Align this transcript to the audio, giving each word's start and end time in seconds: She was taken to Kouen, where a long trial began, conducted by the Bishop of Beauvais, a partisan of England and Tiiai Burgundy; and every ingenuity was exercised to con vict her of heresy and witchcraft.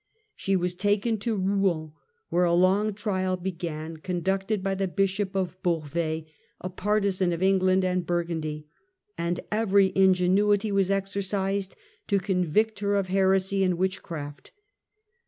She 0.35 0.55
was 0.55 0.73
taken 0.73 1.19
to 1.19 1.37
Kouen, 1.37 1.91
where 2.29 2.43
a 2.43 2.55
long 2.55 2.91
trial 2.95 3.37
began, 3.37 3.97
conducted 3.97 4.63
by 4.63 4.73
the 4.73 4.87
Bishop 4.87 5.35
of 5.35 5.61
Beauvais, 5.61 6.25
a 6.59 6.71
partisan 6.71 7.31
of 7.31 7.43
England 7.43 7.85
and 7.85 8.01
Tiiai 8.01 8.05
Burgundy; 8.07 8.65
and 9.15 9.41
every 9.51 9.91
ingenuity 9.95 10.71
was 10.71 10.89
exercised 10.89 11.75
to 12.07 12.17
con 12.17 12.43
vict 12.43 12.79
her 12.79 12.95
of 12.95 13.09
heresy 13.09 13.63
and 13.63 13.75
witchcraft. 13.77 14.51